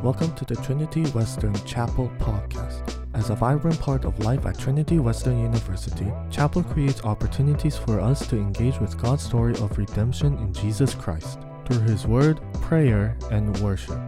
[0.00, 2.94] Welcome to the Trinity Western Chapel podcast.
[3.14, 8.24] As a vibrant part of life at Trinity Western University, Chapel creates opportunities for us
[8.28, 13.58] to engage with God's story of redemption in Jesus Christ through His Word, prayer, and
[13.58, 13.98] worship.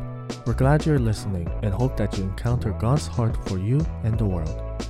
[0.47, 4.27] We're glad you're listening and hope that you encounter God's heart for you and the
[4.27, 4.87] world.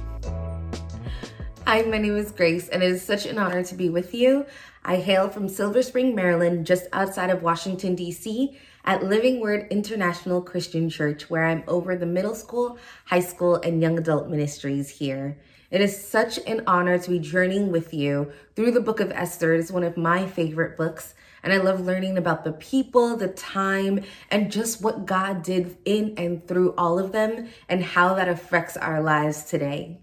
[1.67, 4.45] Hi, my name is Grace, and it is such an honor to be with you.
[4.85, 10.41] I hail from Silver Spring, Maryland, just outside of Washington, D.C., at Living Word International
[10.41, 15.39] Christian Church, where I'm over the middle school, high school, and young adult ministries here.
[15.71, 19.55] It is such an honor to be journeying with you through the book of Esther.
[19.55, 23.29] It is one of my favorite books, and I love learning about the people, the
[23.29, 28.29] time, and just what God did in and through all of them and how that
[28.29, 30.01] affects our lives today.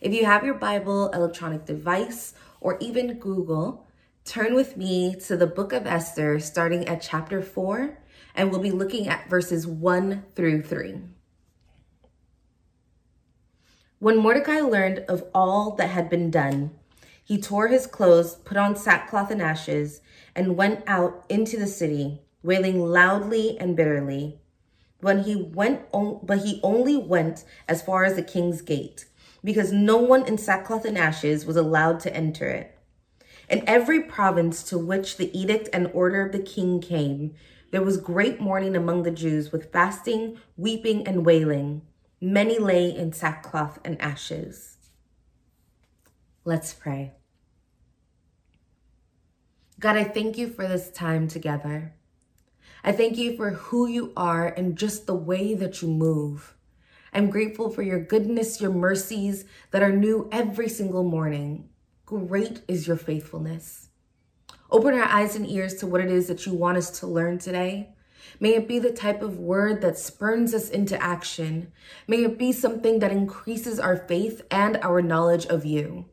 [0.00, 3.85] If you have your Bible, electronic device, or even Google,
[4.26, 7.96] turn with me to the book of Esther, starting at chapter 4,
[8.34, 11.00] and we'll be looking at verses 1 through 3.
[14.00, 16.72] When Mordecai learned of all that had been done,
[17.24, 20.00] he tore his clothes, put on sackcloth and ashes,
[20.34, 24.40] and went out into the city, wailing loudly and bitterly.
[25.00, 29.06] When he went, on, but he only went as far as the king's gate,
[29.44, 32.75] because no one in sackcloth and ashes was allowed to enter it.
[33.48, 37.34] In every province to which the edict and order of the king came,
[37.70, 41.82] there was great mourning among the Jews with fasting, weeping, and wailing.
[42.20, 44.76] Many lay in sackcloth and ashes.
[46.44, 47.12] Let's pray.
[49.78, 51.94] God, I thank you for this time together.
[52.82, 56.54] I thank you for who you are and just the way that you move.
[57.12, 61.68] I'm grateful for your goodness, your mercies that are new every single morning.
[62.06, 63.88] Great is your faithfulness.
[64.70, 67.36] Open our eyes and ears to what it is that you want us to learn
[67.36, 67.96] today.
[68.38, 71.72] May it be the type of word that spurns us into action.
[72.06, 76.04] May it be something that increases our faith and our knowledge of you.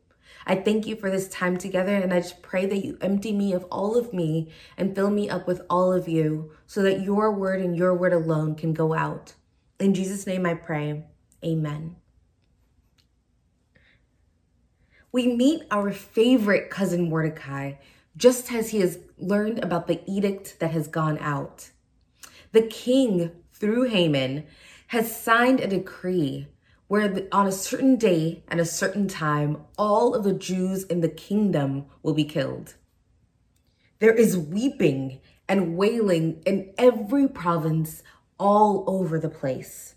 [0.44, 3.52] I thank you for this time together, and I just pray that you empty me
[3.52, 7.30] of all of me and fill me up with all of you so that your
[7.30, 9.34] word and your word alone can go out.
[9.78, 11.04] In Jesus' name I pray.
[11.44, 11.94] Amen
[15.14, 17.74] we meet our favorite cousin Mordecai
[18.16, 21.70] just as he has learned about the edict that has gone out.
[22.50, 24.44] The king, through Haman,
[24.88, 26.48] has signed a decree
[26.88, 31.08] where on a certain day and a certain time, all of the Jews in the
[31.08, 32.74] kingdom will be killed.
[34.00, 38.02] There is weeping and wailing in every province
[38.36, 39.94] all over the place.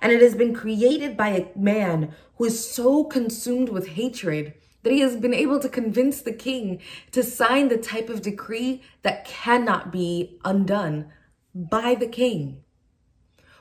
[0.00, 4.92] And it has been created by a man who is so consumed with hatred that
[4.92, 9.24] he has been able to convince the king to sign the type of decree that
[9.24, 11.10] cannot be undone
[11.54, 12.62] by the king.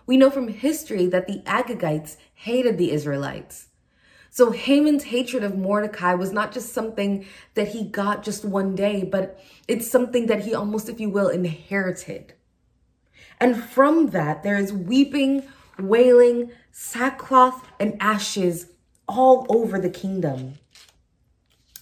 [0.06, 3.68] We know from history that the Agagites hated the Israelites.
[4.30, 9.04] So Haman's hatred of Mordecai was not just something that he got just one day,
[9.04, 12.34] but it's something that he almost, if you will, inherited.
[13.40, 15.44] And from that, there is weeping
[15.80, 18.68] wailing, sackcloth, and ashes
[19.08, 20.56] all over the kingdom.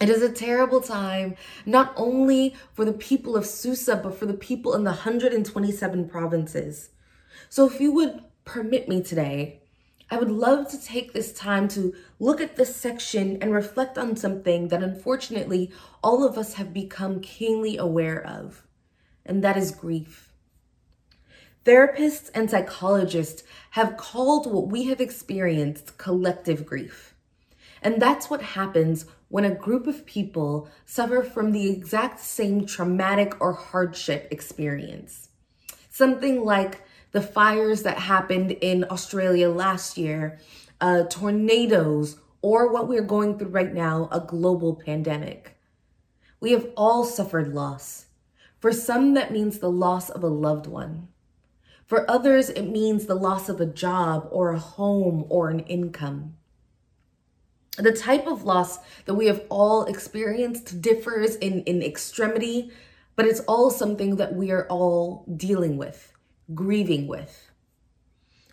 [0.02, 1.36] It is a terrible time,
[1.66, 6.90] not only for the people of Susa, but for the people in the 127 provinces.
[7.50, 9.62] So, if you would permit me today,
[10.12, 14.16] I would love to take this time to look at this section and reflect on
[14.16, 15.72] something that unfortunately
[16.04, 18.64] all of us have become keenly aware of,
[19.26, 20.25] and that is grief.
[21.66, 27.16] Therapists and psychologists have called what we have experienced collective grief.
[27.82, 33.42] And that's what happens when a group of people suffer from the exact same traumatic
[33.42, 35.30] or hardship experience.
[35.90, 36.84] Something like
[37.14, 40.38] the fires that happened in Australia last year,
[40.80, 45.58] uh, tornadoes, or what we're going through right now, a global pandemic.
[46.40, 48.06] We have all suffered loss.
[48.60, 51.08] For some, that means the loss of a loved one.
[51.86, 56.36] For others, it means the loss of a job or a home or an income.
[57.78, 62.72] The type of loss that we have all experienced differs in, in extremity,
[63.16, 66.14] but it's all something that we are all dealing with,
[66.54, 67.52] grieving with.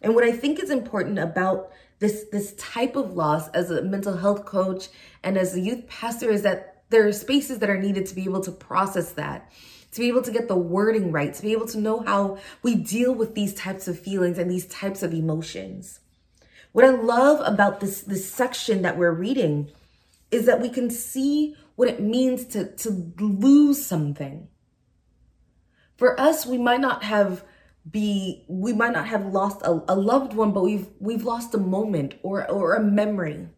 [0.03, 1.71] And what I think is important about
[2.01, 4.89] this, this type of loss as a mental health coach
[5.23, 8.25] and as a youth pastor is that there are spaces that are needed to be
[8.25, 9.51] able to process that
[9.93, 12.75] to be able to get the wording right, to be able to know how we
[12.75, 16.01] deal with these types of feelings and these types of emotions.
[16.73, 19.71] What I love about this, this section that we're reading
[20.31, 24.49] is that we can see what it means to, to lose something.
[25.99, 27.45] For us, we might not have
[27.91, 31.59] be we might not have lost a, a loved one but we've we've lost a
[31.59, 33.49] moment or or a memory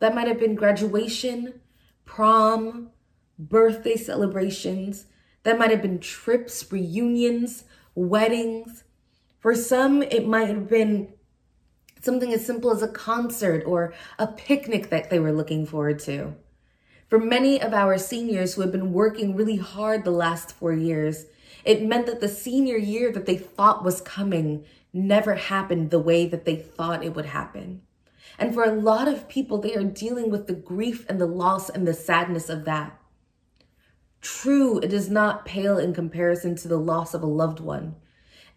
[0.00, 1.60] that might have been graduation
[2.04, 2.90] prom
[3.38, 5.06] birthday celebrations
[5.42, 7.64] that might have been trips reunions
[7.94, 8.84] weddings
[9.38, 11.08] for some it might have been
[12.00, 16.34] something as simple as a concert or a picnic that they were looking forward to
[17.08, 21.26] for many of our seniors who have been working really hard the last four years
[21.64, 26.26] it meant that the senior year that they thought was coming never happened the way
[26.26, 27.82] that they thought it would happen.
[28.38, 31.68] And for a lot of people, they are dealing with the grief and the loss
[31.68, 32.98] and the sadness of that.
[34.20, 37.96] True, it does not pale in comparison to the loss of a loved one.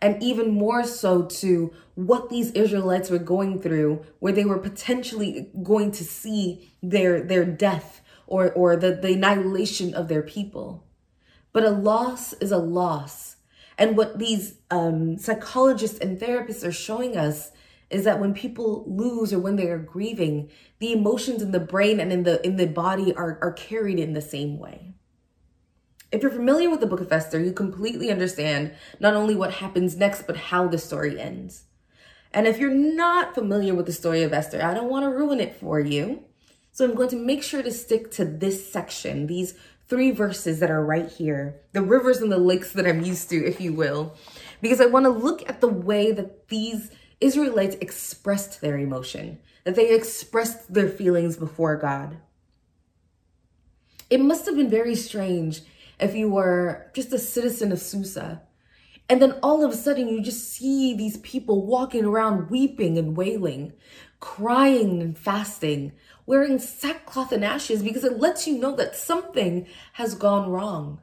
[0.02, 5.50] And even more so to what these Israelites were going through, where they were potentially
[5.64, 10.86] going to see their, their death or, or the, the annihilation of their people.
[11.54, 13.38] But a loss is a loss.
[13.78, 17.52] And what these um, psychologists and therapists are showing us
[17.90, 20.50] is that when people lose or when they are grieving,
[20.80, 24.14] the emotions in the brain and in the in the body are, are carried in
[24.14, 24.96] the same way.
[26.14, 29.98] If you're familiar with the book of Esther, you completely understand not only what happens
[29.98, 31.64] next, but how the story ends.
[32.32, 35.40] And if you're not familiar with the story of Esther, I don't want to ruin
[35.40, 36.24] it for you.
[36.72, 39.56] So I'm going to make sure to stick to this section, these
[39.88, 43.44] three verses that are right here, the rivers and the lakes that I'm used to,
[43.44, 44.16] if you will,
[44.62, 49.74] because I want to look at the way that these Israelites expressed their emotion, that
[49.74, 52.18] they expressed their feelings before God.
[54.12, 55.62] It must have been very strange
[56.04, 58.42] if you were just a citizen of Susa.
[59.10, 63.18] And then all of a sudden, you just see these people walking around weeping and
[63.18, 63.74] wailing,
[64.20, 65.92] crying and fasting,
[66.26, 71.02] wearing sackcloth and ashes because it lets you know that something has gone wrong.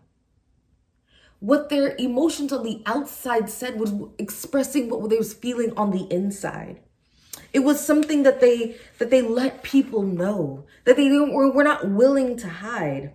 [1.41, 6.07] What their emotions on the outside said was expressing what they was feeling on the
[6.13, 6.81] inside.
[7.53, 11.89] It was something that they that they let people know that they were, were not
[11.89, 13.15] willing to hide.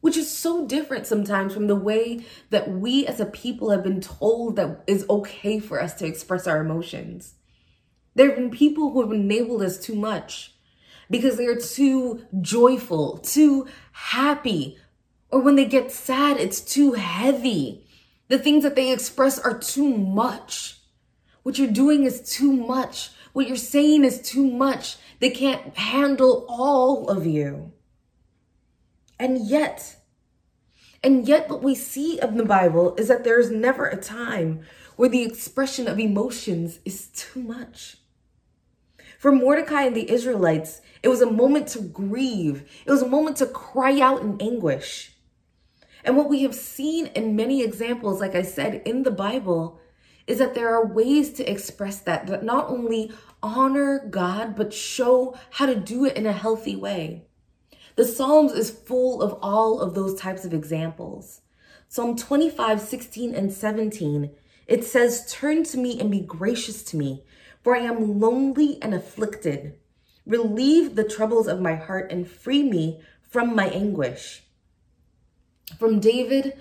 [0.00, 4.00] Which is so different sometimes from the way that we as a people have been
[4.00, 7.34] told that is okay for us to express our emotions.
[8.14, 10.54] There have been people who have enabled us too much
[11.10, 14.78] because they're too joyful, too happy.
[15.30, 17.86] Or when they get sad, it's too heavy.
[18.28, 20.78] The things that they express are too much.
[21.42, 23.10] What you're doing is too much.
[23.32, 24.96] What you're saying is too much.
[25.18, 27.72] They can't handle all of you.
[29.20, 29.96] And yet,
[31.04, 34.62] and yet, what we see of the Bible is that there is never a time
[34.96, 37.98] where the expression of emotions is too much.
[39.18, 42.82] For Mordecai and the Israelites, it was a moment to grieve.
[42.86, 45.12] It was a moment to cry out in anguish.
[46.02, 49.78] And what we have seen in many examples, like I said, in the Bible,
[50.26, 53.12] is that there are ways to express that, that not only
[53.42, 57.26] honor God, but show how to do it in a healthy way.
[57.96, 61.40] The Psalms is full of all of those types of examples.
[61.88, 64.30] Psalm 25, 16, and 17,
[64.66, 67.24] it says, Turn to me and be gracious to me,
[67.62, 69.76] for I am lonely and afflicted.
[70.24, 74.44] Relieve the troubles of my heart and free me from my anguish.
[75.78, 76.56] From David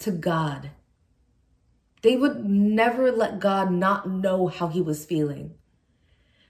[0.00, 0.70] to God.
[2.02, 5.54] They would never let God not know how he was feeling.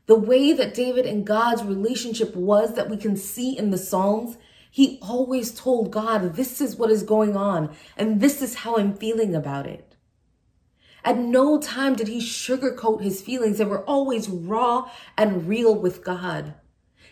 [0.07, 4.37] The way that David and God's relationship was that we can see in the Psalms,
[4.71, 8.95] he always told God, This is what is going on, and this is how I'm
[8.95, 9.95] feeling about it.
[11.05, 13.59] At no time did he sugarcoat his feelings.
[13.59, 16.55] They were always raw and real with God.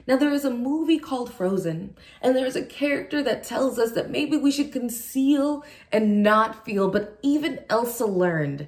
[0.06, 3.92] Now, there is a movie called Frozen, and there is a character that tells us
[3.92, 8.66] that maybe we should conceal and not feel, but even Elsa learned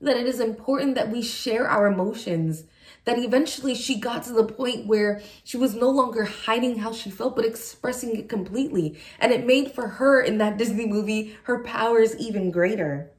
[0.00, 2.64] that it is important that we share our emotions.
[3.04, 7.10] That eventually she got to the point where she was no longer hiding how she
[7.10, 8.98] felt, but expressing it completely.
[9.18, 13.10] And it made for her in that Disney movie her powers even greater.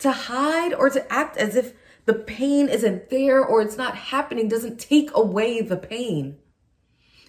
[0.00, 1.74] To hide or to act as if
[2.06, 6.38] the pain isn't there or it's not happening doesn't take away the pain.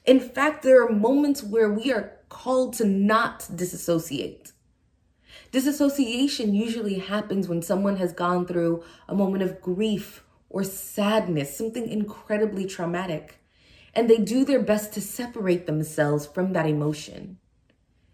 [0.05, 4.53] In fact, there are moments where we are called to not disassociate.
[5.51, 11.87] Disassociation usually happens when someone has gone through a moment of grief or sadness, something
[11.87, 13.39] incredibly traumatic,
[13.93, 17.37] and they do their best to separate themselves from that emotion.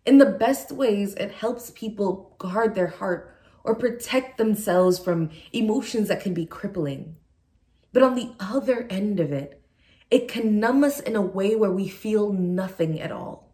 [0.06, 6.08] In the best ways, it helps people guard their heart or protect themselves from emotions
[6.10, 7.16] that can be crippling.
[7.92, 9.62] But on the other end of it,
[10.12, 13.45] it can numb us in a way where we feel nothing at all.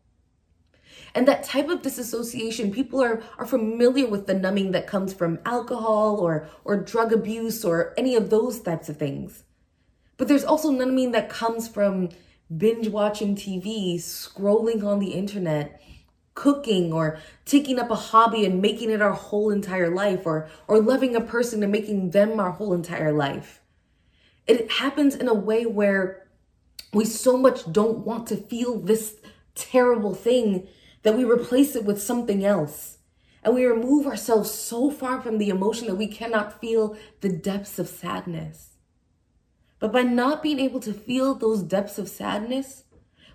[1.14, 5.40] And that type of disassociation, people are, are familiar with the numbing that comes from
[5.46, 9.44] alcohol or, or drug abuse or any of those types of things.
[10.18, 12.10] But there's also numbing that comes from
[12.56, 15.82] binge watching TV, scrolling on the internet,
[16.34, 20.80] cooking or taking up a hobby and making it our whole entire life or or
[20.80, 23.62] loving a person and making them our whole entire life.
[24.48, 26.28] It happens in a way where
[26.94, 29.16] we so much don't want to feel this
[29.56, 30.68] terrible thing
[31.04, 32.98] that we replace it with something else.
[33.44, 37.80] And we remove ourselves so far from the emotion that we cannot feel the depths
[37.80, 38.78] of sadness.
[39.80, 42.84] But by not being able to feel those depths of sadness,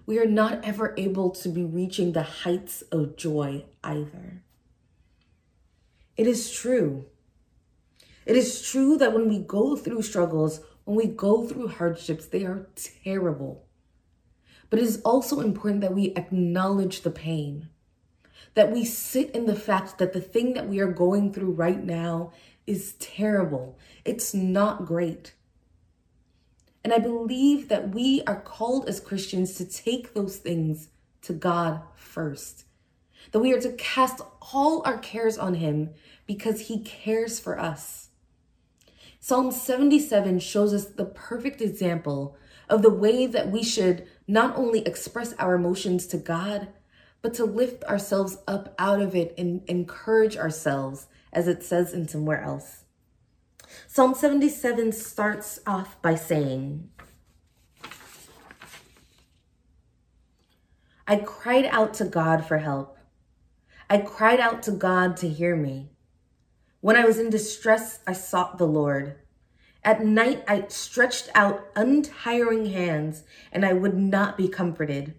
[0.06, 4.44] we are not ever able to be reaching the heights of joy either.
[6.16, 7.06] It is true.
[8.24, 12.44] It is true that when we go through struggles, when we go through hardships, they
[12.44, 13.65] are terrible.
[14.70, 17.68] But it is also important that we acknowledge the pain,
[18.54, 21.82] that we sit in the fact that the thing that we are going through right
[21.82, 22.32] now
[22.66, 23.78] is terrible.
[24.04, 25.34] It's not great.
[26.82, 30.88] And I believe that we are called as Christians to take those things
[31.22, 32.64] to God first.
[33.32, 34.20] That we are to cast
[34.52, 35.90] all our cares on Him
[36.26, 38.10] because He cares for us.
[39.18, 42.36] Psalm 77 shows us the perfect example
[42.68, 46.68] of the way that we should not only express our emotions to God,
[47.22, 52.08] but to lift ourselves up out of it and encourage ourselves, as it says in
[52.08, 52.84] somewhere else.
[53.88, 56.90] Psalm 77 starts off by saying,
[61.08, 62.98] I cried out to God for help.
[63.88, 65.90] I cried out to God to hear me.
[66.80, 69.16] When I was in distress, I sought the Lord.
[69.86, 75.14] At night, I stretched out untiring hands, and I would not be comforted.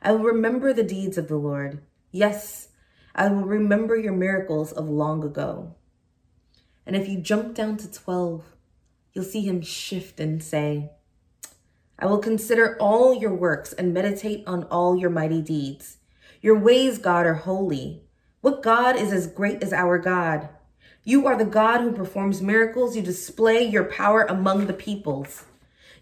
[0.00, 1.82] I will remember the deeds of the Lord.
[2.12, 2.68] Yes,
[3.16, 5.74] I will remember your miracles of long ago.
[6.86, 8.44] And if you jump down to 12,
[9.12, 10.92] you'll see him shift and say,
[11.98, 15.96] I will consider all your works and meditate on all your mighty deeds.
[16.40, 18.04] Your ways, God, are holy.
[18.40, 20.48] What God is as great as our God?
[21.10, 22.94] You are the God who performs miracles.
[22.94, 25.44] You display your power among the peoples.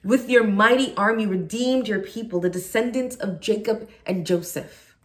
[0.04, 4.98] With your mighty arm, you redeemed your people, the descendants of Jacob and Joseph.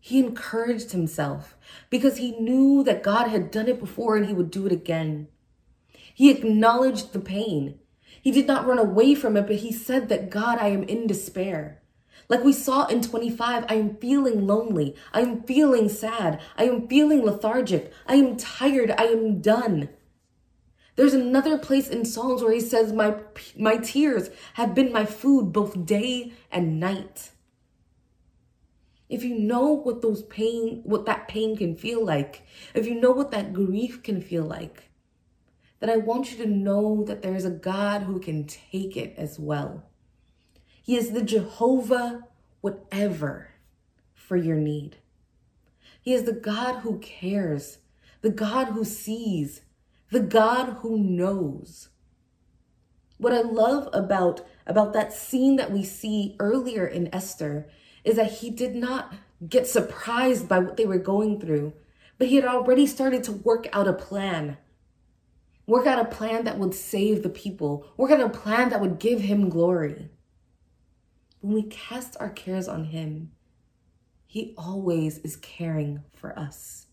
[0.00, 1.58] He encouraged himself
[1.90, 5.28] because he knew that God had done it before and he would do it again.
[6.14, 7.78] He acknowledged the pain.
[8.22, 11.06] He did not run away from it, but he said that God, I am in
[11.06, 11.82] despair.
[12.28, 14.96] Like we saw in 25, I am feeling lonely.
[15.12, 16.40] I am feeling sad.
[16.56, 17.92] I am feeling lethargic.
[18.06, 18.90] I am tired.
[18.92, 19.90] I am done.
[20.96, 23.16] There's another place in Psalms where he says, my,
[23.58, 27.30] my tears have been my food both day and night.
[29.08, 33.10] If you know what those pain, what that pain can feel like, if you know
[33.10, 34.90] what that grief can feel like,
[35.80, 39.14] that I want you to know that there is a God who can take it
[39.18, 39.84] as well.
[40.84, 42.28] He is the Jehovah,
[42.60, 43.52] whatever,
[44.14, 44.98] for your need.
[46.02, 47.78] He is the God who cares,
[48.20, 49.62] the God who sees,
[50.10, 51.88] the God who knows.
[53.16, 57.66] What I love about, about that scene that we see earlier in Esther
[58.04, 59.14] is that he did not
[59.48, 61.72] get surprised by what they were going through,
[62.18, 64.58] but he had already started to work out a plan
[65.66, 67.86] Work out a plan that would save the people.
[67.96, 70.10] Work out a plan that would give him glory.
[71.44, 73.32] When we cast our cares on him,
[74.26, 76.86] he always is caring for us.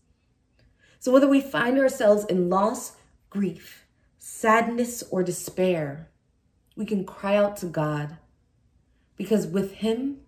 [0.98, 2.96] So whether we find ourselves in loss,
[3.30, 3.86] grief,
[4.18, 6.10] sadness, or despair,
[6.76, 8.18] we can cry out to God
[9.16, 10.18] because with him,